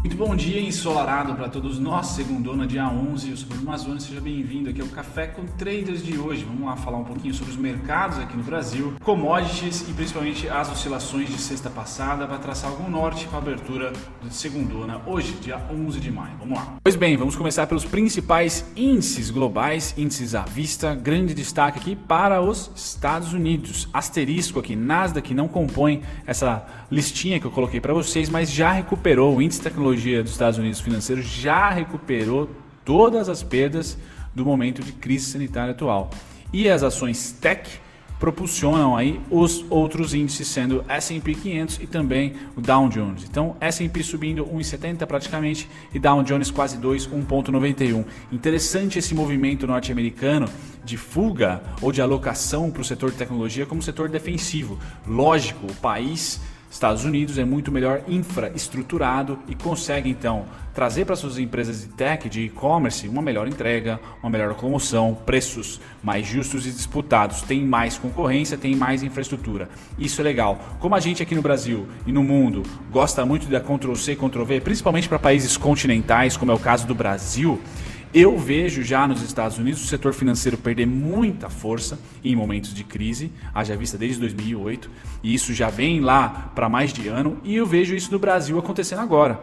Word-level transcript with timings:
Muito 0.00 0.16
bom 0.16 0.36
dia 0.36 0.60
ensolarado 0.60 1.34
para 1.34 1.48
todos 1.48 1.76
nós, 1.76 2.06
segundona 2.06 2.68
dia 2.68 2.88
11, 2.88 3.30
eu 3.30 3.36
sou 3.36 3.48
Bruno 3.48 3.64
Mazzoni, 3.64 4.00
seja 4.00 4.20
bem-vindo 4.20 4.70
aqui 4.70 4.80
ao 4.80 4.86
Café 4.86 5.26
com 5.26 5.44
Traders 5.44 6.04
de 6.04 6.16
hoje. 6.16 6.44
Vamos 6.44 6.66
lá 6.66 6.76
falar 6.76 6.98
um 6.98 7.04
pouquinho 7.04 7.34
sobre 7.34 7.52
os 7.52 7.58
mercados 7.58 8.16
aqui 8.16 8.36
no 8.36 8.44
Brasil, 8.44 8.94
commodities 9.02 9.88
e 9.88 9.92
principalmente 9.92 10.48
as 10.48 10.70
oscilações 10.70 11.28
de 11.28 11.36
sexta 11.36 11.68
passada 11.68 12.28
para 12.28 12.38
traçar 12.38 12.70
algum 12.70 12.88
norte 12.88 13.26
para 13.26 13.38
a 13.38 13.42
abertura 13.42 13.92
de 14.22 14.32
segundona 14.32 15.02
hoje, 15.04 15.32
dia 15.42 15.60
11 15.68 15.98
de 15.98 16.12
maio. 16.12 16.36
Vamos 16.38 16.56
lá. 16.56 16.76
Pois 16.80 16.94
bem, 16.94 17.16
vamos 17.16 17.34
começar 17.34 17.66
pelos 17.66 17.84
principais 17.84 18.64
índices 18.76 19.30
globais, 19.30 19.94
índices 19.98 20.32
à 20.36 20.42
vista, 20.42 20.94
grande 20.94 21.34
destaque 21.34 21.80
aqui 21.80 21.96
para 21.96 22.40
os 22.40 22.70
Estados 22.76 23.32
Unidos. 23.32 23.88
Asterisco 23.92 24.60
aqui, 24.60 24.76
Nasdaq 24.76 25.34
não 25.34 25.48
compõe 25.48 26.02
essa 26.24 26.64
listinha 26.88 27.40
que 27.40 27.46
eu 27.46 27.50
coloquei 27.50 27.80
para 27.80 27.92
vocês, 27.92 28.30
mas 28.30 28.48
já 28.50 28.70
recuperou 28.70 29.36
o 29.36 29.42
índice 29.42 29.58
de 29.58 29.64
tecnologia 29.88 30.22
dos 30.22 30.32
Estados 30.32 30.58
Unidos 30.58 30.80
financeiro 30.80 31.22
já 31.22 31.70
recuperou 31.70 32.50
todas 32.84 33.28
as 33.28 33.42
perdas 33.42 33.96
do 34.34 34.44
momento 34.44 34.82
de 34.82 34.92
crise 34.92 35.26
sanitária 35.26 35.72
atual. 35.72 36.10
E 36.52 36.68
as 36.68 36.82
ações 36.82 37.32
tech 37.32 37.80
propulsionam 38.18 38.96
aí 38.96 39.20
os 39.30 39.64
outros 39.70 40.12
índices, 40.12 40.48
sendo 40.48 40.84
S&P 40.88 41.34
500 41.34 41.80
e 41.80 41.86
também 41.86 42.34
o 42.56 42.60
Dow 42.60 42.88
Jones. 42.88 43.24
Então, 43.24 43.56
S&P 43.60 44.02
subindo 44.02 44.44
1,70 44.44 45.06
praticamente 45.06 45.68
e 45.94 45.98
Dow 45.98 46.22
Jones 46.22 46.50
quase 46.50 46.76
2, 46.76 47.06
1,91. 47.06 48.04
Interessante 48.32 48.98
esse 48.98 49.14
movimento 49.14 49.66
norte-americano 49.66 50.48
de 50.84 50.96
fuga 50.96 51.62
ou 51.80 51.92
de 51.92 52.02
alocação 52.02 52.70
para 52.70 52.82
o 52.82 52.84
setor 52.84 53.10
de 53.10 53.16
tecnologia 53.16 53.64
como 53.64 53.80
setor 53.80 54.08
defensivo. 54.08 54.78
Lógico, 55.06 55.66
o 55.66 55.74
país 55.76 56.40
Estados 56.70 57.04
Unidos 57.04 57.38
é 57.38 57.44
muito 57.44 57.72
melhor 57.72 58.02
infraestruturado 58.06 59.38
e 59.48 59.54
consegue 59.54 60.10
então 60.10 60.44
trazer 60.74 61.06
para 61.06 61.16
suas 61.16 61.38
empresas 61.38 61.80
de 61.80 61.88
tech, 61.88 62.28
de 62.28 62.42
e-commerce, 62.42 63.08
uma 63.08 63.22
melhor 63.22 63.48
entrega, 63.48 63.98
uma 64.22 64.30
melhor 64.30 64.50
locomoção, 64.50 65.16
preços 65.26 65.80
mais 66.02 66.26
justos 66.26 66.66
e 66.66 66.70
disputados, 66.70 67.42
tem 67.42 67.64
mais 67.64 67.98
concorrência, 67.98 68.56
tem 68.56 68.76
mais 68.76 69.02
infraestrutura. 69.02 69.68
Isso 69.98 70.20
é 70.20 70.24
legal. 70.24 70.60
Como 70.78 70.94
a 70.94 71.00
gente 71.00 71.22
aqui 71.22 71.34
no 71.34 71.42
Brasil 71.42 71.88
e 72.06 72.12
no 72.12 72.22
mundo 72.22 72.62
gosta 72.92 73.24
muito 73.24 73.48
da 73.48 73.60
Ctrl 73.60 73.94
C, 73.94 74.14
Ctrl 74.14 74.44
V, 74.44 74.60
principalmente 74.60 75.08
para 75.08 75.18
países 75.18 75.56
continentais, 75.56 76.36
como 76.36 76.52
é 76.52 76.54
o 76.54 76.60
caso 76.60 76.86
do 76.86 76.94
Brasil, 76.94 77.60
eu 78.20 78.36
vejo 78.36 78.82
já 78.82 79.06
nos 79.06 79.22
Estados 79.22 79.58
Unidos 79.58 79.80
o 79.84 79.86
setor 79.86 80.12
financeiro 80.12 80.58
perder 80.58 80.86
muita 80.86 81.48
força 81.48 82.00
em 82.24 82.34
momentos 82.34 82.74
de 82.74 82.82
crise, 82.82 83.30
haja 83.54 83.76
vista 83.76 83.96
desde 83.96 84.18
2008, 84.18 84.90
e 85.22 85.32
isso 85.32 85.54
já 85.54 85.70
vem 85.70 86.00
lá 86.00 86.50
para 86.52 86.68
mais 86.68 86.92
de 86.92 87.06
ano, 87.06 87.38
e 87.44 87.54
eu 87.54 87.64
vejo 87.64 87.94
isso 87.94 88.10
no 88.10 88.18
Brasil 88.18 88.58
acontecendo 88.58 89.02
agora. 89.02 89.40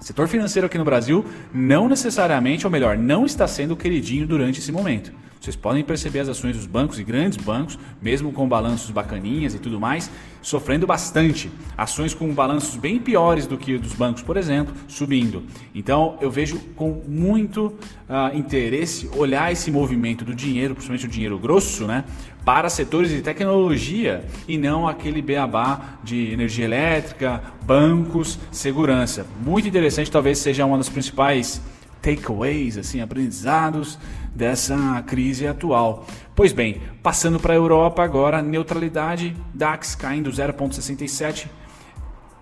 Setor 0.00 0.28
financeiro 0.28 0.66
aqui 0.66 0.78
no 0.78 0.84
Brasil 0.84 1.24
não 1.52 1.88
necessariamente, 1.88 2.64
ou 2.64 2.70
melhor, 2.70 2.96
não 2.96 3.26
está 3.26 3.48
sendo 3.48 3.76
queridinho 3.76 4.28
durante 4.28 4.60
esse 4.60 4.70
momento. 4.70 5.12
Vocês 5.44 5.56
podem 5.56 5.84
perceber 5.84 6.20
as 6.20 6.28
ações 6.30 6.56
dos 6.56 6.64
bancos 6.64 6.98
e 6.98 7.04
grandes 7.04 7.36
bancos, 7.36 7.78
mesmo 8.00 8.32
com 8.32 8.48
balanços 8.48 8.90
bacaninhas 8.90 9.52
e 9.52 9.58
tudo 9.58 9.78
mais, 9.78 10.10
sofrendo 10.40 10.86
bastante. 10.86 11.50
Ações 11.76 12.14
com 12.14 12.32
balanços 12.32 12.76
bem 12.76 12.98
piores 12.98 13.46
do 13.46 13.58
que 13.58 13.76
dos 13.76 13.92
bancos, 13.92 14.22
por 14.22 14.38
exemplo, 14.38 14.74
subindo. 14.88 15.42
Então 15.74 16.16
eu 16.22 16.30
vejo 16.30 16.58
com 16.74 17.02
muito 17.06 17.66
uh, 18.08 18.34
interesse 18.34 19.10
olhar 19.14 19.52
esse 19.52 19.70
movimento 19.70 20.24
do 20.24 20.34
dinheiro, 20.34 20.74
principalmente 20.74 21.04
o 21.04 21.10
dinheiro 21.10 21.38
grosso, 21.38 21.86
né, 21.86 22.04
para 22.42 22.70
setores 22.70 23.10
de 23.10 23.20
tecnologia 23.20 24.24
e 24.48 24.56
não 24.56 24.88
aquele 24.88 25.20
beabá 25.20 25.98
de 26.02 26.32
energia 26.32 26.64
elétrica, 26.64 27.42
bancos, 27.66 28.38
segurança. 28.50 29.26
Muito 29.44 29.68
interessante, 29.68 30.10
talvez 30.10 30.38
seja 30.38 30.64
uma 30.64 30.78
das 30.78 30.88
principais 30.88 31.60
takeaways, 32.00 32.76
assim, 32.78 33.00
aprendizados 33.00 33.98
dessa 34.34 35.02
crise 35.06 35.46
atual. 35.46 36.06
Pois 36.34 36.52
bem, 36.52 36.82
passando 37.02 37.38
para 37.38 37.52
a 37.52 37.56
Europa 37.56 38.02
agora, 38.02 38.42
neutralidade, 38.42 39.36
DAX 39.54 39.94
caindo 39.94 40.30
0,67, 40.30 41.46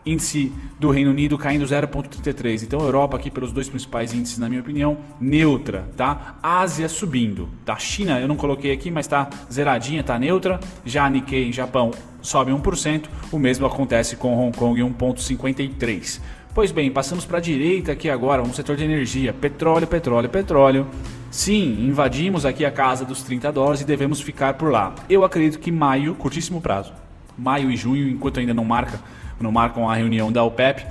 índice 0.04 0.52
do 0.80 0.90
Reino 0.90 1.10
Unido 1.10 1.38
caindo 1.38 1.64
0,33. 1.64 2.62
Então, 2.62 2.80
Europa 2.80 3.16
aqui 3.16 3.30
pelos 3.30 3.52
dois 3.52 3.68
principais 3.68 4.12
índices, 4.12 4.38
na 4.38 4.48
minha 4.48 4.60
opinião, 4.60 4.98
neutra, 5.20 5.88
tá? 5.96 6.38
Ásia 6.42 6.88
subindo, 6.88 7.48
tá? 7.64 7.76
China 7.76 8.18
eu 8.18 8.26
não 8.26 8.36
coloquei 8.36 8.72
aqui, 8.72 8.90
mas 8.90 9.06
tá 9.06 9.28
zeradinha, 9.52 10.02
tá 10.02 10.18
neutra. 10.18 10.58
Já 10.84 11.08
Nikkei, 11.08 11.52
Japão, 11.52 11.92
sobe 12.20 12.50
1%. 12.50 13.04
O 13.30 13.38
mesmo 13.38 13.66
acontece 13.66 14.16
com 14.16 14.36
Hong 14.36 14.56
Kong, 14.56 14.80
1,53. 14.80 16.20
Pois 16.54 16.70
bem, 16.70 16.90
passamos 16.90 17.24
para 17.24 17.38
a 17.38 17.40
direita 17.40 17.92
aqui 17.92 18.10
agora, 18.10 18.42
no 18.42 18.52
setor 18.52 18.76
de 18.76 18.84
energia. 18.84 19.32
Petróleo, 19.32 19.86
petróleo, 19.86 20.28
petróleo. 20.28 20.86
Sim, 21.32 21.86
invadimos 21.88 22.44
aqui 22.44 22.62
a 22.62 22.70
casa 22.70 23.06
dos 23.06 23.22
30 23.22 23.50
dólares 23.50 23.80
e 23.80 23.86
devemos 23.86 24.20
ficar 24.20 24.52
por 24.52 24.70
lá. 24.70 24.94
Eu 25.08 25.24
acredito 25.24 25.58
que 25.58 25.72
maio, 25.72 26.14
curtíssimo 26.14 26.60
prazo, 26.60 26.92
maio 27.38 27.70
e 27.70 27.76
junho, 27.76 28.06
enquanto 28.06 28.38
ainda 28.38 28.52
não 28.52 28.66
marca, 28.66 29.00
não 29.40 29.50
marcam 29.50 29.88
a 29.88 29.94
reunião 29.94 30.30
da 30.30 30.44
OPEP, 30.44 30.86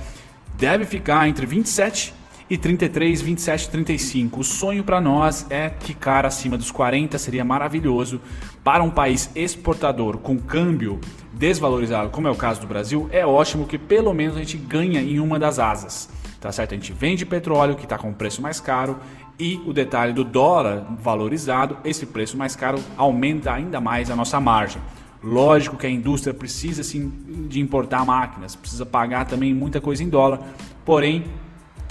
deve 0.58 0.84
ficar 0.84 1.28
entre 1.28 1.46
27 1.46 2.12
e 2.50 2.58
33, 2.58 3.22
27, 3.22 3.70
35. 3.70 4.40
O 4.40 4.42
sonho 4.42 4.82
para 4.82 5.00
nós 5.00 5.46
é 5.48 5.70
ficar 5.78 6.26
acima 6.26 6.58
dos 6.58 6.72
40, 6.72 7.16
seria 7.18 7.44
maravilhoso. 7.44 8.20
Para 8.64 8.82
um 8.82 8.90
país 8.90 9.30
exportador 9.36 10.18
com 10.18 10.36
câmbio 10.36 11.00
desvalorizado, 11.32 12.10
como 12.10 12.26
é 12.26 12.30
o 12.32 12.36
caso 12.36 12.60
do 12.60 12.66
Brasil, 12.66 13.08
é 13.12 13.24
ótimo 13.24 13.64
que 13.64 13.78
pelo 13.78 14.12
menos 14.12 14.36
a 14.36 14.40
gente 14.40 14.56
ganha 14.56 15.00
em 15.00 15.20
uma 15.20 15.38
das 15.38 15.60
asas. 15.60 16.08
Tá 16.42 16.50
certo? 16.50 16.72
A 16.72 16.76
gente 16.76 16.92
vende 16.92 17.24
petróleo 17.24 17.76
que 17.76 17.84
está 17.84 17.96
com 17.96 18.12
preço 18.12 18.42
mais 18.42 18.58
caro 18.58 18.98
e 19.38 19.62
o 19.64 19.72
detalhe 19.72 20.12
do 20.12 20.24
dólar 20.24 20.84
valorizado, 20.98 21.78
esse 21.84 22.04
preço 22.04 22.36
mais 22.36 22.56
caro 22.56 22.80
aumenta 22.96 23.52
ainda 23.52 23.80
mais 23.80 24.10
a 24.10 24.16
nossa 24.16 24.40
margem. 24.40 24.82
Lógico 25.22 25.76
que 25.76 25.86
a 25.86 25.90
indústria 25.90 26.34
precisa 26.34 26.82
sim 26.82 27.12
de 27.48 27.60
importar 27.60 28.04
máquinas, 28.04 28.56
precisa 28.56 28.84
pagar 28.84 29.24
também 29.24 29.54
muita 29.54 29.80
coisa 29.80 30.02
em 30.02 30.08
dólar, 30.08 30.40
porém 30.84 31.26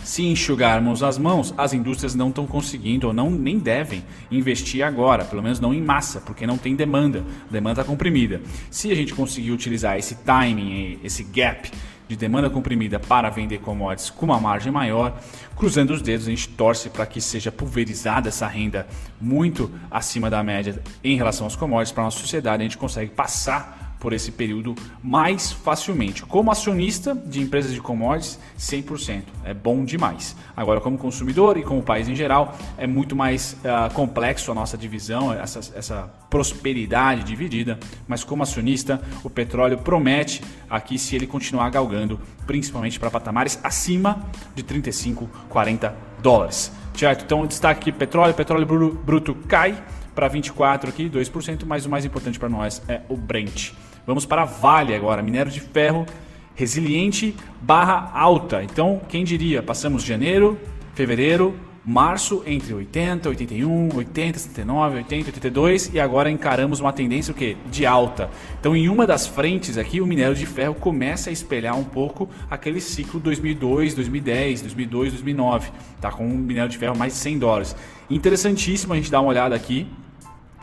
se 0.04 0.24
enxugarmos 0.24 1.02
as 1.02 1.18
mãos, 1.18 1.54
as 1.58 1.72
indústrias 1.72 2.14
não 2.14 2.28
estão 2.28 2.46
conseguindo 2.46 3.08
ou 3.08 3.14
não 3.14 3.30
nem 3.30 3.58
devem 3.58 4.04
investir 4.30 4.84
agora, 4.84 5.24
pelo 5.24 5.42
menos 5.42 5.62
não 5.62 5.74
em 5.74 5.82
massa, 5.82 6.20
porque 6.20 6.46
não 6.46 6.58
tem 6.58 6.76
demanda, 6.76 7.24
demanda 7.50 7.86
comprimida. 7.86 8.42
Se 8.70 8.92
a 8.92 8.96
gente 8.96 9.14
conseguir 9.14 9.52
utilizar 9.52 9.98
esse 9.98 10.16
timing, 10.16 11.00
esse 11.04 11.24
gap 11.24 11.72
de 12.12 12.18
demanda 12.18 12.50
comprimida 12.50 13.00
para 13.00 13.30
vender 13.30 13.60
commodities 13.60 14.10
com 14.10 14.26
uma 14.26 14.38
margem 14.38 14.70
maior, 14.70 15.18
cruzando 15.56 15.92
os 15.92 16.02
dedos, 16.02 16.28
a 16.28 16.30
gente 16.30 16.50
torce 16.50 16.90
para 16.90 17.06
que 17.06 17.22
seja 17.22 17.50
pulverizada 17.54 18.28
essa 18.28 18.46
renda 18.48 18.86
muito 19.20 19.72
acima 19.90 20.30
da 20.30 20.44
média 20.44 20.82
em 21.02 21.16
relação 21.16 21.46
aos 21.46 21.56
commodities. 21.56 21.94
Para 21.94 22.04
a 22.04 22.08
nossa 22.08 22.20
sociedade, 22.20 22.62
a 22.62 22.66
gente 22.66 22.78
consegue 22.78 23.12
passar 23.12 23.81
por 24.02 24.14
esse 24.14 24.32
período 24.32 24.76
mais 25.02 25.52
facilmente. 25.52 26.24
Como 26.24 26.52
acionista 26.52 27.14
de 27.14 27.40
empresas 27.40 27.72
de 27.72 27.80
commodities, 27.80 28.40
100%. 28.60 29.22
É 29.46 29.54
bom 29.54 29.86
demais. 29.86 30.36
Agora, 30.58 30.82
como 30.82 30.98
consumidor 30.98 31.56
e 31.56 31.62
como 31.62 31.84
país 31.84 32.10
em 32.10 32.16
geral, 32.16 32.58
é 32.80 32.88
muito 32.88 33.16
mais 33.16 33.56
uh, 33.64 33.94
complexo 33.94 34.52
a 34.52 34.56
nossa 34.56 34.76
divisão, 34.76 35.32
essa, 35.32 35.60
essa 35.78 36.12
prosperidade 36.32 37.24
dividida. 37.24 37.80
Mas 38.08 38.24
como 38.24 38.42
acionista, 38.42 39.00
o 39.24 39.30
petróleo 39.30 39.78
promete 39.78 40.42
aqui 40.68 40.98
se 40.98 41.16
ele 41.16 41.28
continuar 41.28 41.70
galgando, 41.70 42.20
principalmente 42.48 43.00
para 43.00 43.12
patamares 43.12 43.60
acima 43.64 44.26
de 44.56 44.64
35, 44.64 45.30
40 45.48 45.96
dólares. 46.24 46.72
Certo? 46.96 47.24
Então, 47.24 47.46
destaque 47.46 47.82
aqui: 47.82 47.92
petróleo, 47.92 48.34
petróleo 48.34 48.66
bruto 49.06 49.36
cai 49.48 49.78
para 50.16 50.28
24 50.28 50.90
aqui, 50.90 51.08
2%, 51.08 51.66
mas 51.66 51.86
o 51.86 51.90
mais 51.90 52.04
importante 52.04 52.40
para 52.40 52.50
nós 52.50 52.82
é 52.88 53.02
o 53.08 53.16
Brent. 53.16 53.74
Vamos 54.12 54.26
para 54.26 54.44
Vale 54.44 54.94
agora, 54.94 55.22
minério 55.22 55.50
de 55.50 55.62
ferro 55.62 56.06
resiliente 56.54 57.34
barra 57.62 58.12
alta. 58.14 58.62
Então, 58.62 59.00
quem 59.08 59.24
diria, 59.24 59.64
passamos 59.64 60.04
janeiro, 60.04 60.60
fevereiro, 60.94 61.56
março 61.86 62.44
entre 62.46 62.74
80, 62.74 63.30
81, 63.30 63.96
80, 63.96 64.38
79, 64.38 64.98
80, 64.98 65.28
82 65.30 65.94
e 65.94 66.00
agora 66.02 66.30
encaramos 66.30 66.82
uma 66.82 66.92
tendência 66.92 67.32
o 67.32 67.34
quê? 67.34 67.56
de 67.72 67.86
alta. 67.86 68.30
Então, 68.60 68.76
em 68.76 68.90
uma 68.90 69.08
das 69.08 69.28
frentes 69.28 69.78
aqui, 69.78 70.02
o 70.02 70.06
minério 70.06 70.36
de 70.36 70.46
ferro 70.46 70.76
começa 70.76 71.30
a 71.30 71.34
espelhar 71.34 71.80
um 71.80 71.86
pouco 71.86 72.28
aquele 72.50 72.82
ciclo 72.82 73.18
2002, 73.18 73.94
2010, 73.94 74.62
2002, 74.64 75.14
2009, 75.14 75.72
tá 76.02 76.12
com 76.12 76.28
um 76.28 76.38
minério 76.38 76.70
de 76.70 76.78
ferro 76.78 76.98
mais 76.98 77.14
de 77.14 77.20
100 77.20 77.40
dólares. 77.40 77.76
Interessantíssimo 78.10 78.92
a 78.92 78.98
gente 78.98 79.10
dar 79.10 79.22
uma 79.22 79.30
olhada 79.30 79.56
aqui, 79.56 79.88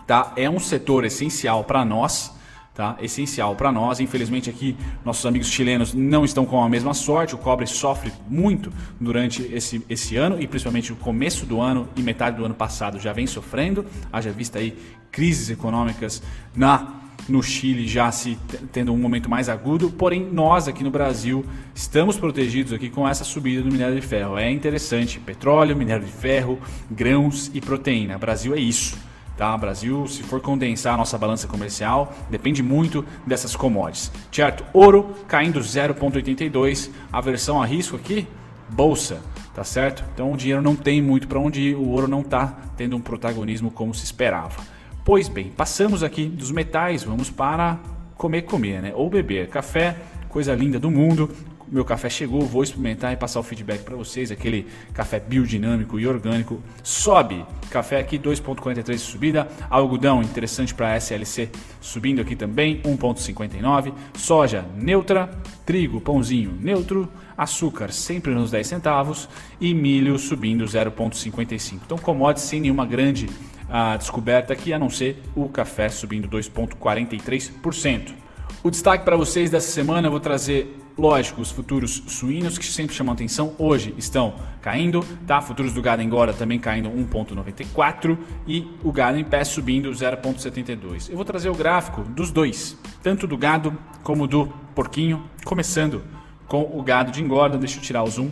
tá? 0.07 0.35
É 0.37 0.51
um 0.51 0.59
setor 0.59 1.07
essencial 1.07 1.65
para 1.65 1.83
nós 1.83 2.37
tá? 2.79 2.97
essencial 3.03 3.57
para 3.57 3.73
nós. 3.73 3.99
Infelizmente 3.99 4.49
aqui 4.49 4.77
nossos 5.05 5.27
amigos 5.27 5.49
chilenos 5.49 5.93
não 5.93 6.25
estão 6.25 6.47
com 6.47 6.63
a 6.63 6.69
mesma 6.69 6.95
sorte. 6.95 7.35
O 7.35 7.39
cobre 7.39 7.67
sofre 7.67 8.13
muito 8.29 8.73
durante 9.01 9.43
esse, 9.53 9.85
esse 9.91 10.15
ano 10.17 10.41
e 10.41 10.47
principalmente 10.47 10.93
o 10.93 10.97
começo 10.97 11.45
do 11.45 11.61
ano 11.61 11.89
e 11.97 12.03
metade 12.03 12.37
do 12.37 12.45
ano 12.45 12.55
passado 12.55 13.01
já 13.01 13.13
vem 13.13 13.27
sofrendo. 13.27 13.85
Haja 14.13 14.31
vista 14.31 14.61
aí 14.61 14.79
crises 15.11 15.51
econômicas 15.51 16.23
na 16.55 16.95
no 17.29 17.43
Chile 17.43 17.87
já 17.87 18.13
se 18.13 18.39
tendo 18.73 18.93
um 18.93 18.97
momento 18.97 19.29
mais 19.29 19.49
agudo, 19.49 19.91
porém 19.91 20.25
nós 20.33 20.69
aqui 20.69 20.85
no 20.85 20.91
Brasil 20.91 21.45
estamos 21.75 22.17
protegidos 22.17 22.73
aqui 22.73 22.89
com 22.89 23.07
essa 23.07 23.25
subida 23.25 23.61
do 23.61 23.71
minério 23.71 23.97
de 23.97 24.01
ferro. 24.01 24.39
É 24.39 24.51
interessante, 24.51 25.19
petróleo, 25.19 25.77
minério 25.77 26.07
de 26.07 26.13
ferro, 26.13 26.59
grãos 26.89 27.51
e 27.53 27.61
proteína. 27.61 28.17
Brasil 28.17 28.55
é 28.55 28.61
isso. 28.61 28.97
Tá? 29.39 29.57
Brasil, 29.57 30.05
se 30.09 30.25
for 30.25 30.41
condensar 30.41 30.95
a 30.95 30.97
nossa 30.97 31.17
balança 31.17 31.47
comercial, 31.47 32.13
depende 32.29 32.61
muito 32.61 33.05
dessas 33.25 33.55
commodities. 33.55 34.11
Certo? 34.33 34.65
Ouro 34.73 35.15
caindo 35.29 35.61
0,82. 35.61 36.91
A 37.13 37.21
versão 37.21 37.63
a 37.63 37.65
risco 37.65 37.95
aqui, 37.95 38.27
bolsa, 38.69 39.23
tá 39.55 39.63
certo? 39.63 40.05
Então 40.13 40.33
o 40.33 40.37
dinheiro 40.37 40.61
não 40.61 40.75
tem 40.75 41.01
muito 41.01 41.29
para 41.29 41.39
onde 41.39 41.61
ir, 41.61 41.77
o 41.77 41.89
ouro 41.89 42.09
não 42.09 42.23
está 42.23 42.53
tendo 42.77 42.97
um 42.97 43.01
protagonismo 43.01 43.71
como 43.71 43.95
se 43.95 44.05
esperava. 44.05 44.61
Pois 45.05 45.29
bem, 45.29 45.53
passamos 45.57 46.03
aqui 46.03 46.27
dos 46.27 46.51
metais, 46.51 47.05
vamos 47.05 47.31
para 47.31 47.79
comer, 48.17 48.43
comer, 48.43 48.83
né? 48.83 48.93
Ou 48.93 49.09
beber. 49.09 49.49
Café, 49.51 49.97
coisa 50.29 50.53
linda 50.53 50.81
do 50.81 50.91
mundo. 50.91 51.31
Meu 51.71 51.85
café 51.85 52.09
chegou, 52.09 52.41
vou 52.43 52.63
experimentar 52.63 53.13
e 53.13 53.17
passar 53.17 53.41
o 53.41 53.43
feedback 53.43 53.83
para 53.83 53.95
vocês. 53.95 54.31
Aquele 54.31 54.67
café 54.95 55.21
biodinâmico 55.21 56.01
e 56.01 56.07
orgânico. 56.07 56.63
Sobe. 56.83 57.45
Café 57.71 58.01
aqui 58.01 58.19
2,43 58.19 58.85
de 58.93 58.99
subida. 58.99 59.49
Algodão 59.69 60.23
interessante 60.23 60.75
para 60.75 60.97
SLC 60.97 61.51
subindo 61.81 62.23
aqui 62.23 62.35
também 62.35 62.81
1,59. 62.83 63.93
Soja 64.15 64.65
neutra. 64.77 65.31
Trigo, 65.67 66.01
pãozinho 66.01 66.57
neutro. 66.59 67.09
Açúcar 67.37 67.93
sempre 67.93 68.33
nos 68.33 68.51
10 68.51 68.67
centavos. 68.67 69.29
E 69.61 69.75
milho 69.75 70.19
subindo 70.19 70.65
0,55. 70.65 71.81
Então, 71.85 71.99
commodities 71.99 72.49
sem 72.49 72.61
nenhuma 72.61 72.87
grande 72.87 73.29
a 73.69 73.97
descoberta 73.97 74.53
aqui, 74.53 74.73
a 74.73 74.79
não 74.79 74.89
ser 74.89 75.23
o 75.37 75.49
café 75.49 75.89
subindo 75.89 76.29
2,43%. 76.29 78.15
O 78.63 78.71
destaque 78.71 79.05
para 79.05 79.17
vocês 79.17 79.51
dessa 79.51 79.71
semana 79.71 80.07
eu 80.07 80.11
vou 80.11 80.21
trazer, 80.21 80.75
lógico, 80.99 81.41
os 81.41 81.51
futuros 81.51 82.03
suínos 82.09 82.59
que 82.59 82.67
sempre 82.67 82.95
chamam 82.95 83.15
atenção, 83.15 83.55
hoje 83.57 83.95
estão 83.97 84.35
caindo, 84.61 85.05
tá? 85.27 85.41
Futuros 85.41 85.73
do 85.73 85.81
gado 85.81 86.03
engorda 86.03 86.33
também 86.33 86.59
caindo 86.59 86.91
1,94 86.91 88.19
e 88.47 88.67
o 88.83 88.91
gado 88.91 89.17
em 89.17 89.25
pé 89.25 89.45
subindo 89.45 89.91
0,72. 89.91 91.09
Eu 91.09 91.17
vou 91.17 91.25
trazer 91.25 91.49
o 91.49 91.55
gráfico 91.55 92.03
dos 92.03 92.31
dois, 92.31 92.77
tanto 93.03 93.27
do 93.27 93.39
gado 93.39 93.77
como 94.03 94.27
do 94.27 94.47
porquinho, 94.75 95.23
começando 95.45 96.03
com 96.47 96.63
o 96.63 96.83
gado 96.83 97.13
de 97.13 97.23
engorda. 97.23 97.57
Deixa 97.57 97.79
eu 97.79 97.83
tirar 97.83 98.03
o 98.03 98.11
zoom 98.11 98.31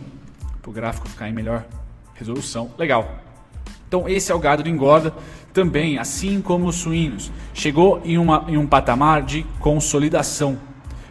para 0.61 0.69
o 0.69 0.73
gráfico 0.73 1.07
ficar 1.07 1.29
em 1.29 1.33
melhor 1.33 1.65
resolução. 2.13 2.69
Legal. 2.77 3.23
Então 3.87 4.07
esse 4.07 4.31
é 4.31 4.35
o 4.35 4.39
gado 4.39 4.61
de 4.61 4.69
engorda, 4.69 5.13
também, 5.53 5.97
assim 5.97 6.39
como 6.39 6.67
os 6.67 6.75
suínos, 6.75 7.31
chegou 7.51 7.99
em, 8.05 8.17
uma, 8.17 8.45
em 8.47 8.57
um 8.57 8.67
patamar 8.67 9.23
de 9.23 9.43
consolidação. 9.59 10.59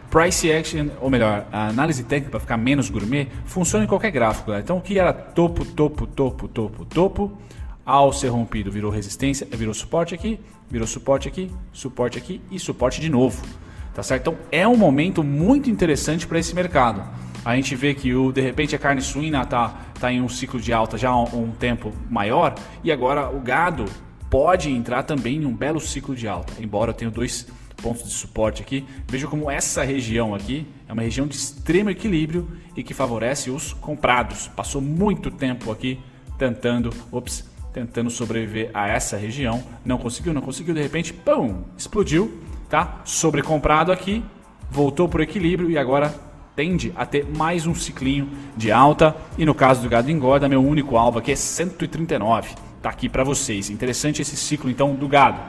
Price 0.09 0.51
action, 0.51 0.87
ou 1.01 1.09
melhor, 1.09 1.45
a 1.51 1.67
análise 1.67 2.03
técnica 2.03 2.31
para 2.31 2.39
ficar 2.39 2.57
menos 2.57 2.89
gourmet, 2.89 3.27
funciona 3.45 3.85
em 3.85 3.87
qualquer 3.87 4.11
gráfico. 4.11 4.51
Né? 4.51 4.59
Então 4.59 4.77
o 4.77 4.81
que 4.81 4.97
era 4.97 5.11
topo, 5.11 5.65
topo, 5.65 6.07
topo, 6.07 6.47
topo, 6.47 6.85
topo, 6.85 7.37
ao 7.85 8.11
ser 8.13 8.29
rompido 8.29 8.71
virou 8.71 8.91
resistência, 8.91 9.47
virou 9.51 9.73
suporte 9.73 10.13
aqui, 10.13 10.39
virou 10.69 10.87
suporte 10.87 11.27
aqui, 11.27 11.51
suporte 11.71 12.17
aqui 12.17 12.41
e 12.51 12.59
suporte 12.59 13.01
de 13.01 13.09
novo. 13.09 13.41
Tá 13.93 14.03
certo? 14.03 14.21
Então 14.29 14.37
é 14.51 14.67
um 14.67 14.77
momento 14.77 15.23
muito 15.23 15.69
interessante 15.69 16.27
para 16.27 16.39
esse 16.39 16.53
mercado 16.53 17.03
a 17.47 17.55
gente 17.55 17.75
vê 17.77 17.93
que 17.93 18.13
o, 18.13 18.33
de 18.33 18.41
repente 18.41 18.75
a 18.75 18.79
carne 18.79 19.01
suína 19.01 19.43
está 19.43 19.73
tá 19.97 20.11
em 20.11 20.21
um 20.21 20.27
ciclo 20.27 20.59
de 20.59 20.73
alta 20.73 20.97
já 20.97 21.09
há 21.11 21.17
um, 21.17 21.43
um 21.43 21.51
tempo 21.51 21.93
maior 22.09 22.53
e 22.83 22.91
agora 22.91 23.29
o 23.29 23.39
gado 23.39 23.85
pode 24.29 24.69
entrar 24.69 25.03
também 25.03 25.37
em 25.37 25.45
um 25.45 25.53
belo 25.53 25.79
ciclo 25.79 26.13
de 26.13 26.27
alta. 26.27 26.51
Embora 26.59 26.89
eu 26.89 26.93
tenha 26.93 27.09
dois 27.09 27.47
pontos 27.81 28.03
de 28.03 28.11
suporte 28.11 28.61
aqui, 28.61 28.85
veja 29.07 29.27
como 29.27 29.49
essa 29.49 29.83
região 29.83 30.35
aqui 30.35 30.67
é 30.87 30.93
uma 30.93 31.01
região 31.01 31.27
de 31.27 31.35
extremo 31.35 31.89
equilíbrio 31.89 32.47
e 32.75 32.83
que 32.83 32.93
favorece 32.93 33.49
os 33.49 33.73
comprados. 33.73 34.47
Passou 34.47 34.81
muito 34.81 35.31
tempo 35.31 35.71
aqui 35.71 35.99
tentando, 36.37 36.91
ops, 37.11 37.45
tentando 37.73 38.09
sobreviver 38.09 38.69
a 38.73 38.87
essa 38.87 39.17
região, 39.17 39.63
não 39.85 39.97
conseguiu, 39.97 40.33
não 40.33 40.41
conseguiu, 40.41 40.73
de 40.73 40.81
repente, 40.81 41.13
pum, 41.13 41.63
explodiu, 41.77 42.41
tá? 42.69 43.01
Sobrecomprado 43.05 43.91
aqui, 43.91 44.23
voltou 44.69 45.07
para 45.07 45.19
o 45.19 45.23
equilíbrio 45.23 45.69
e 45.69 45.77
agora 45.77 46.13
tende 46.55 46.91
a 46.95 47.05
ter 47.05 47.25
mais 47.25 47.67
um 47.67 47.75
ciclinho 47.75 48.29
de 48.55 48.71
alta. 48.71 49.15
E 49.37 49.45
no 49.45 49.53
caso 49.53 49.81
do 49.81 49.89
gado 49.89 50.09
engorda, 50.09 50.49
meu 50.49 50.63
único 50.63 50.97
alvo 50.97 51.19
aqui 51.19 51.31
é 51.31 51.35
139. 51.35 52.55
Tá 52.81 52.89
aqui 52.89 53.07
para 53.07 53.23
vocês. 53.23 53.69
Interessante 53.69 54.21
esse 54.21 54.35
ciclo 54.35 54.69
então 54.69 54.95
do 54.95 55.07
gado. 55.07 55.39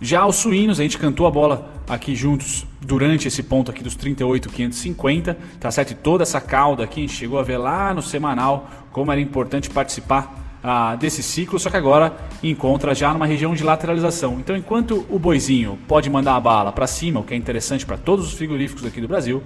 Já 0.00 0.26
os 0.26 0.36
suínos, 0.36 0.78
a 0.78 0.82
gente 0.82 0.98
cantou 0.98 1.26
a 1.26 1.30
bola 1.30 1.72
aqui 1.88 2.14
juntos 2.14 2.66
durante 2.80 3.26
esse 3.28 3.42
ponto 3.42 3.70
aqui 3.70 3.82
dos 3.82 3.96
38,550, 3.96 5.36
tá 5.58 5.70
certo? 5.70 5.92
E 5.92 5.94
toda 5.94 6.22
essa 6.22 6.40
cauda 6.40 6.84
aqui, 6.84 7.00
a 7.00 7.06
gente 7.06 7.16
chegou 7.16 7.38
a 7.38 7.42
ver 7.42 7.56
lá 7.56 7.94
no 7.94 8.02
semanal 8.02 8.68
como 8.92 9.10
era 9.10 9.20
importante 9.20 9.70
participar 9.70 10.58
ah, 10.62 10.96
desse 10.96 11.22
ciclo, 11.22 11.58
só 11.58 11.70
que 11.70 11.76
agora 11.76 12.14
encontra 12.42 12.94
já 12.94 13.12
numa 13.12 13.26
região 13.26 13.54
de 13.54 13.62
lateralização. 13.62 14.38
Então, 14.38 14.56
enquanto 14.56 15.06
o 15.08 15.18
boizinho 15.18 15.78
pode 15.86 16.10
mandar 16.10 16.36
a 16.36 16.40
bala 16.40 16.72
para 16.72 16.86
cima, 16.86 17.20
o 17.20 17.24
que 17.24 17.32
é 17.32 17.36
interessante 17.36 17.86
para 17.86 17.96
todos 17.96 18.26
os 18.26 18.32
frigoríficos 18.34 18.84
aqui 18.84 19.00
do 19.00 19.08
Brasil, 19.08 19.42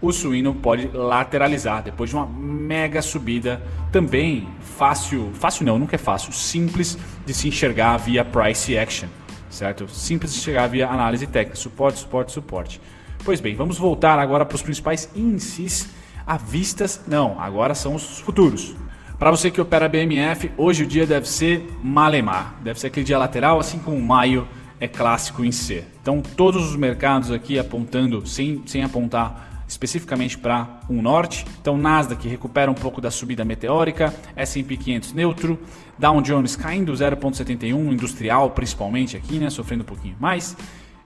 o 0.00 0.12
suíno 0.12 0.54
pode 0.54 0.88
lateralizar 0.92 1.82
depois 1.82 2.10
de 2.10 2.16
uma 2.16 2.26
mega 2.26 3.02
subida 3.02 3.60
também 3.90 4.46
fácil, 4.60 5.30
fácil 5.34 5.66
não, 5.66 5.78
nunca 5.78 5.96
é 5.96 5.98
fácil, 5.98 6.32
simples 6.32 6.96
de 7.26 7.34
se 7.34 7.48
enxergar 7.48 7.96
via 7.96 8.24
price 8.24 8.78
action, 8.78 9.08
certo? 9.50 9.88
Simples 9.88 10.32
de 10.32 10.38
enxergar 10.38 10.66
via 10.66 10.88
análise 10.88 11.26
técnica, 11.26 11.56
suporte, 11.56 11.98
suporte, 11.98 12.32
suporte. 12.32 12.80
Pois 13.24 13.40
bem, 13.40 13.54
vamos 13.54 13.78
voltar 13.78 14.18
agora 14.18 14.44
para 14.44 14.54
os 14.54 14.62
principais 14.62 15.10
índices 15.14 15.88
à 16.26 16.36
vistas, 16.36 17.02
não, 17.06 17.40
agora 17.40 17.74
são 17.74 17.94
os 17.94 18.20
futuros. 18.20 18.74
Para 19.18 19.30
você 19.30 19.50
que 19.50 19.60
opera 19.60 19.88
BMF, 19.88 20.52
hoje 20.56 20.84
o 20.84 20.86
dia 20.86 21.04
deve 21.06 21.28
ser 21.28 21.68
malemar, 21.82 22.54
deve 22.62 22.78
ser 22.78 22.86
aquele 22.86 23.04
dia 23.04 23.18
lateral, 23.18 23.58
assim 23.58 23.78
como 23.78 24.00
maio 24.00 24.46
é 24.78 24.86
clássico 24.86 25.44
em 25.44 25.50
ser. 25.50 25.88
Então 26.00 26.20
todos 26.20 26.70
os 26.70 26.76
mercados 26.76 27.32
aqui 27.32 27.58
apontando, 27.58 28.24
sem, 28.26 28.62
sem 28.66 28.84
apontar 28.84 29.57
especificamente 29.68 30.38
para 30.38 30.80
um 30.88 31.02
norte. 31.02 31.44
Então, 31.60 31.76
Nasdaq 31.76 32.26
recupera 32.26 32.70
um 32.70 32.74
pouco 32.74 33.00
da 33.00 33.10
subida 33.10 33.44
meteórica, 33.44 34.14
S&P 34.34 34.76
500 34.76 35.12
neutro, 35.12 35.58
Dow 35.98 36.20
Jones 36.22 36.56
caindo 36.56 36.92
0,71, 36.92 37.92
industrial 37.92 38.50
principalmente 38.50 39.16
aqui, 39.16 39.38
né, 39.38 39.50
sofrendo 39.50 39.82
um 39.82 39.86
pouquinho 39.86 40.16
mais. 40.18 40.56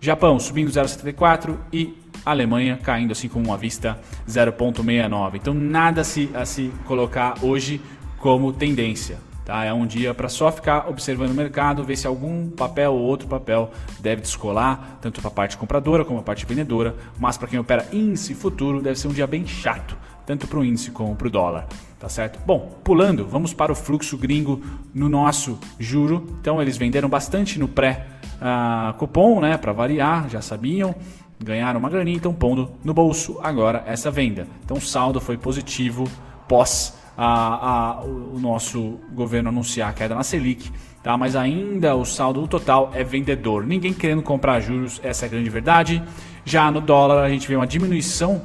Japão 0.01 0.39
subindo 0.39 0.71
0,74 0.71 1.57
e 1.73 1.95
Alemanha 2.25 2.79
caindo 2.83 3.13
assim 3.13 3.29
como 3.29 3.47
uma 3.47 3.57
vista 3.57 4.01
0,69. 4.29 5.35
Então, 5.35 5.53
nada 5.53 6.05
se, 6.05 6.31
a 6.35 6.45
se 6.45 6.73
colocar 6.87 7.35
hoje 7.43 7.81
como 8.19 8.53
tendência. 8.53 9.32
Tá? 9.45 9.65
É 9.65 9.73
um 9.73 9.87
dia 9.87 10.15
para 10.15 10.29
só 10.29 10.53
ficar 10.53 10.89
observando 10.89 11.31
o 11.31 11.35
mercado, 11.35 11.83
ver 11.83 11.97
se 11.97 12.07
algum 12.07 12.49
papel 12.51 12.93
ou 12.93 13.01
outro 13.01 13.27
papel 13.27 13.71
deve 14.01 14.23
descolar, 14.23 14.99
tanto 15.01 15.21
para 15.21 15.29
a 15.29 15.33
parte 15.33 15.57
compradora 15.57 16.05
como 16.05 16.21
a 16.21 16.23
parte 16.23 16.47
vendedora. 16.47 16.95
Mas 17.19 17.37
para 17.37 17.49
quem 17.49 17.59
opera 17.59 17.87
índice 17.93 18.35
futuro, 18.35 18.81
deve 18.81 18.99
ser 18.99 19.09
um 19.09 19.13
dia 19.13 19.27
bem 19.27 19.47
chato, 19.47 19.97
tanto 20.25 20.47
para 20.47 20.59
o 20.59 20.65
índice 20.65 20.91
como 20.91 21.17
para 21.17 21.27
o 21.27 21.31
dólar. 21.31 21.67
Tá 21.99 22.09
certo? 22.09 22.41
Bom, 22.45 22.81
pulando, 22.83 23.27
vamos 23.27 23.53
para 23.55 23.71
o 23.71 23.77
fluxo 23.77 24.17
gringo 24.17 24.61
no 24.93 25.09
nosso 25.09 25.59
juro. 25.79 26.27
Então 26.41 26.61
eles 26.61 26.77
venderam 26.77 27.09
bastante 27.09 27.59
no 27.59 27.69
pré-cupom, 27.69 29.41
né? 29.41 29.57
Para 29.57 29.73
variar, 29.73 30.29
já 30.29 30.41
sabiam 30.41 30.95
ganharam 31.43 31.81
uma 31.81 31.91
graninha, 31.91 32.17
então 32.17 32.33
pondo 32.33 32.71
no 32.85 32.95
bolso 32.95 33.39
agora 33.43 33.83
essa 33.87 34.11
venda. 34.11 34.47
Então 34.65 34.77
o 34.77 34.81
saldo 34.81 35.21
foi 35.21 35.37
positivo 35.37 36.09
pós 36.49 37.02
a, 37.17 37.99
a, 37.99 38.03
o 38.03 38.39
nosso 38.41 38.99
governo 39.13 39.49
anunciar 39.49 39.91
a 39.91 39.93
queda 39.93 40.15
na 40.15 40.23
Selic, 40.23 40.71
tá? 41.03 41.17
mas 41.17 41.37
ainda 41.37 41.95
o 41.95 42.05
saldo 42.05 42.47
total 42.47 42.91
é 42.95 43.05
vendedor. 43.05 43.67
Ninguém 43.67 43.93
querendo 43.93 44.23
comprar 44.23 44.61
juros, 44.61 45.01
essa 45.03 45.25
é 45.25 45.29
a 45.29 45.31
grande 45.31 45.51
verdade. 45.51 46.03
Já 46.45 46.71
no 46.71 46.81
dólar 46.81 47.23
a 47.23 47.29
gente 47.29 47.47
vê 47.47 47.57
uma 47.57 47.67
diminuição 47.67 48.43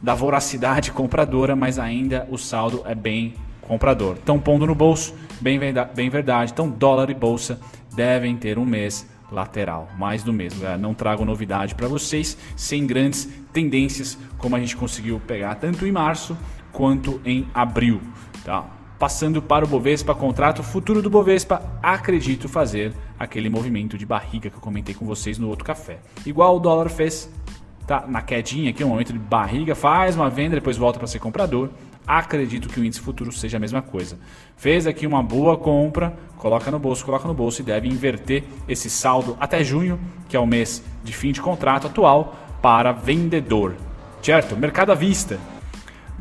da 0.00 0.14
voracidade 0.14 0.90
compradora, 0.92 1.54
mas 1.54 1.78
ainda 1.78 2.26
o 2.30 2.36
saldo 2.36 2.82
é 2.84 2.94
bem 2.94 3.34
comprador. 3.62 4.16
Então 4.22 4.38
pondo 4.38 4.66
no 4.66 4.74
bolso, 4.74 5.14
bem, 5.40 5.58
bem 5.94 6.10
verdade. 6.10 6.52
Então 6.52 6.68
dólar 6.68 7.10
e 7.10 7.14
bolsa 7.14 7.60
devem 7.94 8.36
ter 8.36 8.58
um 8.58 8.64
mês 8.64 9.08
lateral, 9.30 9.88
mais 9.96 10.22
do 10.24 10.32
mesmo. 10.32 10.64
Não 10.78 10.92
trago 10.92 11.24
novidade 11.24 11.74
para 11.74 11.86
vocês, 11.86 12.36
sem 12.56 12.86
grandes 12.86 13.28
tendências 13.52 14.18
como 14.38 14.56
a 14.56 14.60
gente 14.60 14.76
conseguiu 14.76 15.20
pegar 15.24 15.54
tanto 15.54 15.86
em 15.86 15.92
março 15.92 16.36
quanto 16.72 17.20
em 17.24 17.46
abril. 17.54 18.00
Tá? 18.44 18.64
Passando 18.98 19.40
para 19.40 19.64
o 19.64 19.68
Bovespa, 19.68 20.14
contrato 20.14 20.62
futuro 20.62 21.00
do 21.00 21.08
Bovespa, 21.08 21.62
acredito 21.82 22.48
fazer 22.48 22.92
aquele 23.18 23.48
movimento 23.48 23.96
de 23.96 24.04
barriga 24.04 24.50
que 24.50 24.56
eu 24.56 24.60
comentei 24.60 24.94
com 24.94 25.06
vocês 25.06 25.38
no 25.38 25.48
outro 25.48 25.64
café. 25.64 26.00
Igual 26.26 26.56
o 26.56 26.60
dólar 26.60 26.90
fez, 26.90 27.30
tá 27.86 28.04
na 28.06 28.20
quedinha 28.20 28.70
aqui, 28.70 28.84
um 28.84 28.88
momento 28.88 29.12
de 29.12 29.18
barriga, 29.18 29.74
faz 29.74 30.16
uma 30.16 30.28
venda, 30.28 30.56
depois 30.56 30.76
volta 30.76 30.98
para 30.98 31.08
ser 31.08 31.18
comprador. 31.18 31.70
Acredito 32.06 32.68
que 32.68 32.78
o 32.78 32.84
índice 32.84 33.00
futuro 33.00 33.32
seja 33.32 33.56
a 33.56 33.60
mesma 33.60 33.80
coisa. 33.80 34.18
Fez 34.56 34.86
aqui 34.86 35.06
uma 35.06 35.22
boa 35.22 35.56
compra, 35.56 36.14
coloca 36.36 36.70
no 36.70 36.78
bolso, 36.78 37.04
coloca 37.04 37.26
no 37.26 37.32
bolso 37.32 37.62
e 37.62 37.64
deve 37.64 37.88
inverter 37.88 38.44
esse 38.68 38.90
saldo 38.90 39.36
até 39.40 39.64
junho, 39.64 39.98
que 40.28 40.36
é 40.36 40.40
o 40.40 40.46
mês 40.46 40.82
de 41.02 41.12
fim 41.12 41.32
de 41.32 41.40
contrato 41.40 41.86
atual, 41.86 42.34
para 42.60 42.92
vendedor. 42.92 43.76
Certo? 44.22 44.56
Mercado 44.56 44.92
à 44.92 44.94
vista. 44.94 45.38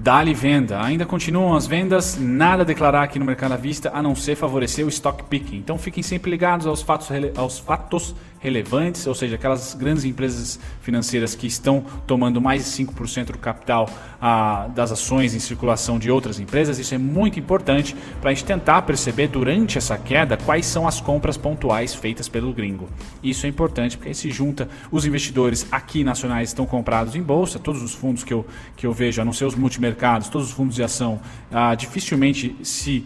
Dali 0.02 0.34
venda. 0.34 0.82
Ainda 0.82 1.06
continuam 1.06 1.54
as 1.54 1.68
vendas, 1.68 2.18
nada 2.18 2.64
a 2.64 2.66
declarar 2.66 3.04
aqui 3.04 3.20
no 3.20 3.26
mercado 3.26 3.52
à 3.52 3.58
vista 3.58 3.92
a 3.94 4.02
não 4.02 4.16
ser 4.16 4.38
favorecer 4.38 4.86
o 4.86 4.88
stock 4.88 5.24
picking. 5.26 5.58
Então 5.58 5.78
fiquem 5.78 6.02
sempre 6.02 6.32
ligados 6.32 6.66
aos 6.66 6.82
fatos, 6.82 7.10
aos 7.36 7.60
fatos 7.60 8.16
relevantes, 8.40 9.06
ou 9.06 9.14
seja, 9.14 9.36
aquelas 9.36 9.74
grandes 9.74 10.06
empresas 10.06 10.60
financeiras 10.82 11.36
que 11.36 11.46
estão 11.46 11.84
tomando 12.08 12.40
mais 12.40 12.64
de 12.64 12.86
5% 12.86 13.34
do 13.34 13.38
capital 13.38 13.90
ah, 14.22 14.70
das 14.74 14.92
ações 14.92 15.36
em 15.36 15.40
circulação 15.40 16.00
de 16.00 16.10
outras 16.10 16.40
empresas. 16.40 16.80
Isso 16.80 16.96
é 16.96 16.98
muito 16.98 17.40
importante 17.40 17.96
para 18.22 18.32
a 18.32 18.34
gente 18.34 18.46
tentar 18.46 18.82
perceber 18.84 19.28
durante 19.28 19.78
essa 19.78 19.98
queda 19.98 20.38
quais 20.38 20.66
são 20.66 20.88
as 20.88 21.02
compras 21.02 21.38
pontuais 21.38 21.94
feitas 21.94 22.30
pelo 22.30 22.54
gringo. 22.54 22.90
Isso 23.22 23.46
é 23.46 23.50
importante 23.50 23.98
porque 23.98 24.10
aí 24.10 24.16
se 24.16 24.32
junta 24.32 24.70
os 24.92 25.06
investidores 25.06 25.68
aqui 25.72 26.04
nacionais 26.04 26.50
estão 26.50 26.66
comprados 26.66 27.16
em 27.16 27.22
bolsa, 27.22 27.60
todos 27.60 27.82
os 27.82 27.94
fundos 27.94 28.24
que 28.24 28.34
eu, 28.34 28.46
que 28.76 28.86
eu 28.86 28.94
vejo, 28.94 29.22
a 29.22 29.26
não 29.26 29.34
ser 29.34 29.46
os 29.46 29.56
multimercados, 29.56 30.30
todos 30.30 30.48
os 30.48 30.54
fundos 30.54 30.76
de 30.76 30.84
ação, 30.84 31.20
ah, 31.52 31.76
dificilmente 31.76 32.56
se 32.64 33.06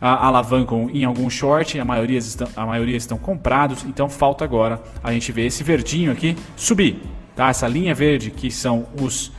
alavancam 0.00 0.90
em 0.92 1.04
algum 1.04 1.28
short, 1.28 1.78
a 1.78 1.84
maioria, 1.84 2.18
estão, 2.18 2.48
a 2.56 2.64
maioria 2.64 2.96
estão 2.96 3.18
comprados, 3.18 3.84
então 3.84 4.08
falta 4.08 4.44
agora 4.44 4.82
a 5.02 5.12
gente 5.12 5.30
ver 5.30 5.46
esse 5.46 5.62
verdinho 5.62 6.10
aqui 6.10 6.36
subir. 6.56 7.02
Tá? 7.36 7.48
Essa 7.48 7.68
linha 7.68 7.94
verde 7.94 8.30
que 8.30 8.50
são 8.50 8.86
os 9.00 9.32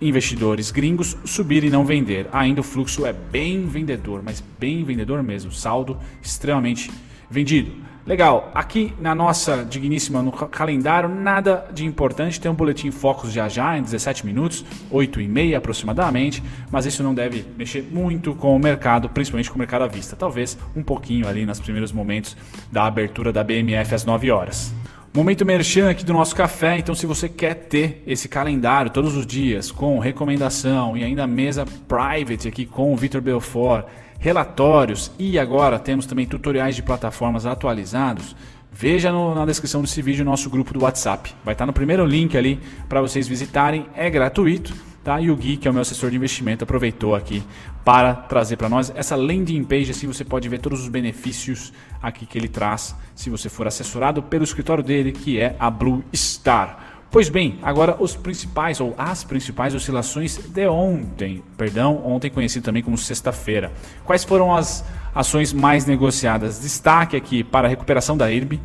investidores 0.00 0.70
gringos 0.70 1.16
subir 1.24 1.64
e 1.64 1.70
não 1.70 1.84
vender. 1.84 2.28
Ainda 2.32 2.60
o 2.60 2.64
fluxo 2.64 3.04
é 3.04 3.12
bem 3.12 3.66
vendedor, 3.66 4.22
mas 4.24 4.42
bem 4.58 4.84
vendedor 4.84 5.22
mesmo, 5.22 5.52
saldo 5.52 5.98
extremamente 6.22 6.90
vendido. 7.30 7.87
Legal, 8.08 8.50
aqui 8.54 8.94
na 8.98 9.14
nossa 9.14 9.62
digníssima 9.62 10.22
no 10.22 10.32
calendário, 10.32 11.10
nada 11.10 11.66
de 11.70 11.84
importante, 11.84 12.40
tem 12.40 12.50
um 12.50 12.54
boletim 12.54 12.90
Focus 12.90 13.30
já 13.30 13.50
já, 13.50 13.76
em 13.76 13.82
17 13.82 14.24
minutos, 14.24 14.64
8 14.90 15.20
e 15.20 15.28
meia 15.28 15.58
aproximadamente, 15.58 16.42
mas 16.72 16.86
isso 16.86 17.02
não 17.02 17.12
deve 17.12 17.44
mexer 17.58 17.82
muito 17.82 18.34
com 18.34 18.56
o 18.56 18.58
mercado, 18.58 19.10
principalmente 19.10 19.50
com 19.50 19.56
o 19.56 19.58
mercado 19.58 19.84
à 19.84 19.86
vista, 19.86 20.16
talvez 20.16 20.56
um 20.74 20.82
pouquinho 20.82 21.28
ali 21.28 21.44
nos 21.44 21.60
primeiros 21.60 21.92
momentos 21.92 22.34
da 22.72 22.86
abertura 22.86 23.30
da 23.30 23.44
BMF 23.44 23.94
às 23.94 24.06
9 24.06 24.30
horas. 24.30 24.72
Momento 25.12 25.44
merchan 25.44 25.90
aqui 25.90 26.02
do 26.02 26.14
nosso 26.14 26.34
café, 26.34 26.78
então 26.78 26.94
se 26.94 27.04
você 27.04 27.28
quer 27.28 27.54
ter 27.54 28.02
esse 28.06 28.26
calendário 28.26 28.90
todos 28.90 29.16
os 29.16 29.26
dias 29.26 29.70
com 29.70 29.98
recomendação 29.98 30.96
e 30.96 31.04
ainda 31.04 31.26
mesa 31.26 31.66
private 31.86 32.48
aqui 32.48 32.64
com 32.64 32.90
o 32.90 32.96
Vitor 32.96 33.20
Belfort, 33.20 33.84
relatórios 34.18 35.10
e 35.18 35.38
agora 35.38 35.78
temos 35.78 36.06
também 36.06 36.26
tutoriais 36.26 36.74
de 36.74 36.82
plataformas 36.82 37.46
atualizados, 37.46 38.34
veja 38.72 39.12
no, 39.12 39.34
na 39.34 39.46
descrição 39.46 39.80
desse 39.80 40.02
vídeo 40.02 40.22
o 40.22 40.24
nosso 40.24 40.50
grupo 40.50 40.74
do 40.74 40.82
WhatsApp. 40.82 41.34
Vai 41.44 41.54
estar 41.54 41.66
no 41.66 41.72
primeiro 41.72 42.04
link 42.04 42.36
ali 42.36 42.60
para 42.88 43.00
vocês 43.00 43.28
visitarem, 43.28 43.86
é 43.94 44.10
gratuito. 44.10 44.88
Tá? 45.04 45.20
E 45.20 45.30
o 45.30 45.36
Gui, 45.36 45.56
que 45.56 45.66
é 45.66 45.70
o 45.70 45.72
meu 45.72 45.80
assessor 45.80 46.10
de 46.10 46.16
investimento, 46.16 46.64
aproveitou 46.64 47.14
aqui 47.14 47.42
para 47.82 48.12
trazer 48.12 48.58
para 48.58 48.68
nós 48.68 48.92
essa 48.94 49.16
landing 49.16 49.64
page. 49.64 49.90
Assim 49.90 50.06
você 50.06 50.22
pode 50.22 50.46
ver 50.50 50.58
todos 50.58 50.82
os 50.82 50.88
benefícios 50.88 51.72
aqui 52.02 52.26
que 52.26 52.36
ele 52.36 52.48
traz 52.48 52.94
se 53.14 53.30
você 53.30 53.48
for 53.48 53.66
assessorado 53.66 54.22
pelo 54.22 54.44
escritório 54.44 54.84
dele, 54.84 55.12
que 55.12 55.40
é 55.40 55.56
a 55.58 55.70
Blue 55.70 56.04
Star. 56.14 56.97
Pois 57.10 57.30
bem, 57.30 57.58
agora 57.62 57.96
os 57.98 58.14
principais 58.14 58.82
ou 58.82 58.94
as 58.98 59.24
principais 59.24 59.74
oscilações 59.74 60.36
de 60.36 60.68
ontem, 60.68 61.42
perdão, 61.56 62.02
ontem 62.04 62.30
conhecido 62.30 62.64
também 62.64 62.82
como 62.82 62.98
sexta-feira. 62.98 63.72
Quais 64.04 64.24
foram 64.24 64.54
as 64.54 64.84
ações 65.14 65.50
mais 65.50 65.86
negociadas? 65.86 66.60
Destaque 66.60 67.16
aqui 67.16 67.42
para 67.42 67.66
a 67.66 67.70
recuperação 67.70 68.14
da 68.14 68.30
IRB, 68.30 68.60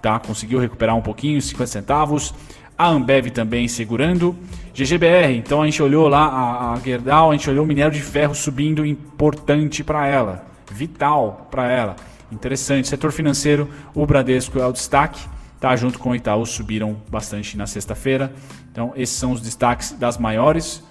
tá? 0.00 0.20
Conseguiu 0.20 0.60
recuperar 0.60 0.94
um 0.94 1.02
pouquinho, 1.02 1.42
50 1.42 1.66
centavos. 1.66 2.32
A 2.78 2.88
Ambev 2.88 3.30
também 3.30 3.66
segurando. 3.66 4.36
GGBR, 4.72 5.36
então 5.36 5.60
a 5.60 5.64
gente 5.64 5.82
olhou 5.82 6.06
lá 6.06 6.24
a, 6.24 6.72
a 6.74 6.76
Gerdau, 6.78 7.30
a 7.30 7.34
gente 7.34 7.50
olhou 7.50 7.64
o 7.64 7.68
minério 7.68 7.92
de 7.92 8.00
ferro 8.00 8.34
subindo, 8.34 8.86
importante 8.86 9.82
para 9.82 10.06
ela, 10.06 10.46
vital 10.70 11.48
para 11.50 11.70
ela. 11.70 11.96
Interessante. 12.30 12.86
Setor 12.86 13.10
financeiro, 13.10 13.68
o 13.92 14.06
Bradesco 14.06 14.60
é 14.60 14.66
o 14.66 14.72
destaque 14.72 15.20
tá, 15.62 15.76
junto 15.76 15.96
com 15.96 16.10
o 16.10 16.16
Itaú, 16.16 16.44
subiram 16.44 16.96
bastante 17.08 17.56
na 17.56 17.68
sexta-feira. 17.68 18.32
Então, 18.72 18.92
esses 18.96 19.14
são 19.14 19.30
os 19.30 19.40
destaques 19.40 19.92
das 19.92 20.18
maiores, 20.18 20.82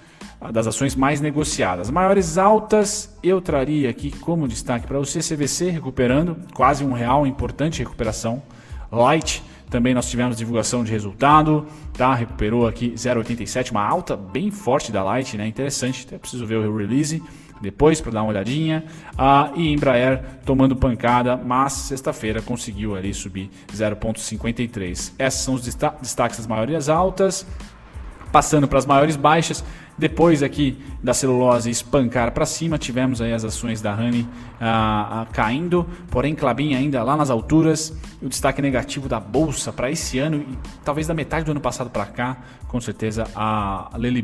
das 0.50 0.66
ações 0.66 0.96
mais 0.96 1.20
negociadas. 1.20 1.90
Maiores 1.90 2.38
altas, 2.38 3.14
eu 3.22 3.38
traria 3.42 3.90
aqui 3.90 4.10
como 4.10 4.48
destaque 4.48 4.86
para 4.86 4.98
o 4.98 5.04
CCVC 5.04 5.68
recuperando, 5.68 6.38
quase 6.54 6.86
um 6.86 6.92
real, 6.94 7.26
importante 7.26 7.80
recuperação. 7.80 8.42
Light, 8.90 9.44
também 9.68 9.92
nós 9.92 10.08
tivemos 10.08 10.38
divulgação 10.38 10.82
de 10.82 10.90
resultado, 10.90 11.66
tá? 11.92 12.14
Recuperou 12.14 12.66
aqui 12.66 12.92
0,87, 12.92 13.72
uma 13.72 13.86
alta 13.86 14.16
bem 14.16 14.50
forte 14.50 14.90
da 14.90 15.04
Light, 15.04 15.36
né? 15.36 15.46
Interessante, 15.46 16.06
até 16.06 16.16
preciso 16.16 16.46
ver 16.46 16.56
o 16.56 16.76
release 16.78 17.22
depois 17.62 18.00
para 18.00 18.12
dar 18.12 18.22
uma 18.22 18.30
olhadinha. 18.30 18.84
Ah, 19.16 19.52
e 19.54 19.72
Embraer 19.72 20.22
tomando 20.44 20.74
pancada, 20.74 21.36
mas 21.36 21.72
sexta-feira 21.72 22.42
conseguiu 22.42 22.96
ali 22.96 23.14
subir 23.14 23.48
0,53. 23.72 25.12
Esses 25.18 25.40
são 25.40 25.54
os 25.54 25.62
destaques 25.62 26.38
das 26.38 26.46
maiorias 26.46 26.88
altas. 26.88 27.46
Passando 28.32 28.66
para 28.66 28.78
as 28.78 28.86
maiores 28.86 29.14
baixas, 29.14 29.62
depois 29.96 30.42
aqui 30.42 30.78
da 31.02 31.12
celulose 31.12 31.68
espancar 31.68 32.32
para 32.32 32.46
cima, 32.46 32.78
tivemos 32.78 33.20
aí 33.20 33.32
as 33.32 33.44
ações 33.44 33.82
da 33.82 33.94
Honey 33.94 34.26
ah, 34.58 35.20
ah, 35.22 35.26
caindo, 35.32 35.86
porém 36.10 36.34
Clabin 36.34 36.74
ainda 36.74 37.02
lá 37.02 37.14
nas 37.14 37.28
alturas. 37.28 37.94
O 38.22 38.28
destaque 38.28 38.62
negativo 38.62 39.08
da 39.08 39.20
bolsa 39.20 39.72
para 39.72 39.90
esse 39.90 40.18
ano 40.18 40.38
e 40.38 40.58
talvez 40.82 41.06
da 41.06 41.14
metade 41.14 41.44
do 41.44 41.50
ano 41.50 41.60
passado 41.60 41.90
para 41.90 42.06
cá, 42.06 42.38
com 42.68 42.80
certeza 42.80 43.28
a 43.36 43.90
Lely 43.96 44.22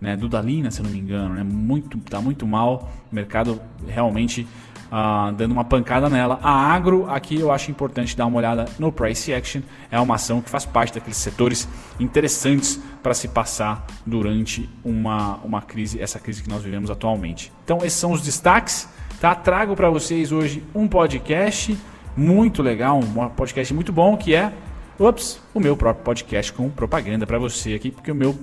Né, 0.00 0.16
Dudalina, 0.16 0.70
se 0.70 0.80
eu 0.80 0.84
não 0.84 0.90
me 0.90 0.98
engano, 0.98 1.34
né, 1.34 1.42
muito, 1.44 1.98
tá 1.98 2.22
muito 2.22 2.46
mal, 2.46 2.90
o 3.12 3.14
mercado 3.14 3.60
realmente 3.86 4.46
ah, 4.90 5.32
dando 5.36 5.52
uma 5.52 5.64
pancada 5.64 6.08
nela. 6.08 6.40
A 6.42 6.50
Agro, 6.50 7.08
aqui 7.08 7.38
eu 7.38 7.52
acho 7.52 7.70
importante 7.70 8.16
dar 8.16 8.26
uma 8.26 8.38
olhada 8.38 8.64
no 8.78 8.90
Price 8.90 9.32
Action, 9.32 9.62
é 9.90 10.00
uma 10.00 10.16
ação 10.16 10.40
que 10.40 10.50
faz 10.50 10.64
parte 10.64 10.94
daqueles 10.94 11.16
setores 11.16 11.68
interessantes 11.98 12.80
para 13.02 13.14
se 13.14 13.28
passar 13.28 13.86
durante 14.04 14.68
uma, 14.84 15.36
uma 15.44 15.62
crise, 15.62 16.00
essa 16.00 16.18
crise 16.18 16.42
que 16.42 16.48
nós 16.48 16.62
vivemos 16.62 16.90
atualmente. 16.90 17.52
Então 17.64 17.78
esses 17.78 17.98
são 17.98 18.12
os 18.12 18.22
destaques, 18.22 18.88
tá? 19.20 19.34
Trago 19.34 19.76
para 19.76 19.88
vocês 19.88 20.32
hoje 20.32 20.64
um 20.74 20.88
podcast 20.88 21.78
muito 22.16 22.62
legal, 22.62 22.98
um 22.98 23.28
podcast 23.28 23.72
muito 23.72 23.92
bom 23.92 24.16
que 24.16 24.34
é, 24.34 24.52
ups, 24.98 25.40
o 25.54 25.60
meu 25.60 25.76
próprio 25.76 26.04
podcast 26.04 26.52
com 26.52 26.68
propaganda 26.68 27.26
para 27.26 27.38
você 27.38 27.74
aqui, 27.74 27.90
porque 27.90 28.10
o 28.10 28.14
meu 28.14 28.36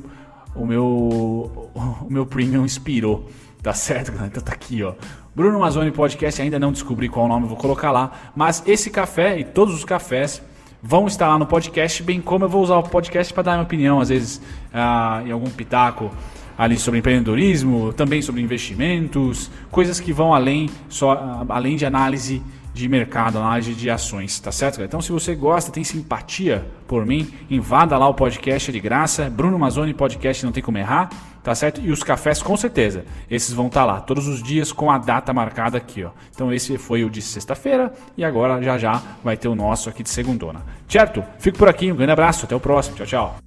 o 0.57 0.65
meu, 0.65 0.85
o 0.85 2.07
meu 2.09 2.25
premium 2.25 2.65
inspirou. 2.65 3.29
Tá 3.61 3.73
certo, 3.73 4.11
galera? 4.11 4.27
Então 4.31 4.43
tá 4.43 4.53
aqui, 4.53 4.83
ó. 4.83 4.93
Bruno 5.35 5.59
Mazzoni 5.59 5.91
Podcast, 5.91 6.41
ainda 6.41 6.57
não 6.57 6.71
descobri 6.71 7.07
qual 7.07 7.27
nome, 7.27 7.47
vou 7.47 7.57
colocar 7.57 7.91
lá. 7.91 8.11
Mas 8.35 8.63
esse 8.65 8.89
café 8.89 9.39
e 9.39 9.43
todos 9.43 9.73
os 9.75 9.85
cafés 9.85 10.41
vão 10.81 11.07
estar 11.07 11.27
lá 11.27 11.37
no 11.37 11.45
podcast, 11.45 12.01
bem 12.03 12.21
como 12.21 12.45
eu 12.45 12.49
vou 12.49 12.63
usar 12.63 12.77
o 12.77 12.83
podcast 12.83 13.33
para 13.33 13.43
dar 13.43 13.51
minha 13.53 13.63
opinião, 13.63 13.99
às 13.99 14.09
vezes, 14.09 14.41
ah, 14.73 15.21
em 15.25 15.31
algum 15.31 15.49
pitaco 15.49 16.11
ali 16.57 16.77
sobre 16.77 16.99
empreendedorismo, 16.99 17.93
também 17.93 18.21
sobre 18.21 18.41
investimentos, 18.41 19.51
coisas 19.69 19.99
que 19.99 20.11
vão 20.11 20.33
além, 20.33 20.69
só, 20.89 21.11
ah, 21.11 21.45
além 21.49 21.75
de 21.75 21.85
análise 21.85 22.41
de 22.77 22.87
mercado, 22.87 23.37
análise 23.37 23.73
de 23.73 23.89
ações, 23.89 24.39
tá 24.39 24.51
certo? 24.51 24.81
Então, 24.81 25.01
se 25.01 25.11
você 25.11 25.35
gosta, 25.35 25.71
tem 25.71 25.83
simpatia 25.83 26.65
por 26.87 27.05
mim, 27.05 27.33
invada 27.49 27.97
lá 27.97 28.07
o 28.07 28.13
podcast 28.13 28.69
é 28.69 28.73
de 28.73 28.79
graça, 28.79 29.29
Bruno 29.29 29.57
Mazzoni 29.57 29.93
Podcast, 29.93 30.45
não 30.45 30.51
tem 30.51 30.63
como 30.63 30.77
errar, 30.77 31.09
tá 31.43 31.53
certo? 31.55 31.81
E 31.81 31.91
os 31.91 32.03
cafés, 32.03 32.41
com 32.41 32.55
certeza, 32.55 33.05
esses 33.29 33.53
vão 33.53 33.67
estar 33.67 33.81
tá 33.81 33.85
lá 33.85 33.99
todos 33.99 34.27
os 34.27 34.41
dias 34.41 34.71
com 34.71 34.91
a 34.91 34.97
data 34.97 35.33
marcada 35.33 35.77
aqui, 35.77 36.03
ó. 36.03 36.11
Então, 36.33 36.53
esse 36.53 36.77
foi 36.77 37.03
o 37.03 37.09
de 37.09 37.21
sexta-feira 37.21 37.91
e 38.15 38.23
agora 38.23 38.61
já 38.61 38.77
já 38.77 39.01
vai 39.23 39.35
ter 39.35 39.47
o 39.47 39.55
nosso 39.55 39.89
aqui 39.89 40.03
de 40.03 40.09
segundona. 40.09 40.61
Certo? 40.87 41.23
Fico 41.39 41.57
por 41.57 41.67
aqui, 41.67 41.91
um 41.91 41.95
grande 41.95 42.11
abraço, 42.11 42.45
até 42.45 42.55
o 42.55 42.59
próximo, 42.59 42.95
tchau, 42.95 43.05
tchau. 43.05 43.46